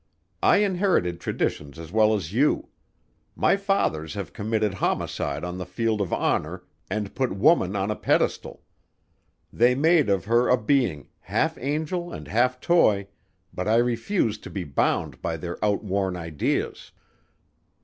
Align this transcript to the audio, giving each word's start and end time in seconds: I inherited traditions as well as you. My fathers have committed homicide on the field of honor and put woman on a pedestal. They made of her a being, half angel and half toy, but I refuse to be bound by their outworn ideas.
I 0.41 0.57
inherited 0.65 1.19
traditions 1.21 1.77
as 1.77 1.91
well 1.91 2.15
as 2.15 2.33
you. 2.33 2.69
My 3.35 3.55
fathers 3.55 4.15
have 4.15 4.33
committed 4.33 4.73
homicide 4.73 5.43
on 5.43 5.59
the 5.59 5.63
field 5.67 6.01
of 6.01 6.11
honor 6.11 6.63
and 6.89 7.13
put 7.13 7.35
woman 7.37 7.75
on 7.75 7.91
a 7.91 7.95
pedestal. 7.95 8.63
They 9.53 9.75
made 9.75 10.09
of 10.09 10.25
her 10.25 10.47
a 10.47 10.57
being, 10.59 11.09
half 11.19 11.55
angel 11.59 12.11
and 12.11 12.27
half 12.27 12.59
toy, 12.59 13.09
but 13.53 13.67
I 13.67 13.75
refuse 13.75 14.39
to 14.39 14.49
be 14.49 14.63
bound 14.63 15.21
by 15.21 15.37
their 15.37 15.63
outworn 15.63 16.15
ideas. 16.17 16.91